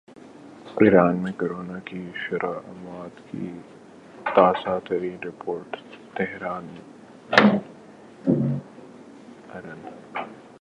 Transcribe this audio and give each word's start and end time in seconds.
ایران 0.81 1.15
میں 1.15 1.31
کرونا 1.37 1.79
کی 1.79 2.01
شرح 2.15 2.53
اموات 2.67 3.19
کی 3.31 3.49
تازہ 4.35 4.77
ترین 4.83 5.17
رپورٹ 5.23 5.77
تہران 6.13 6.67
ارن 9.49 9.79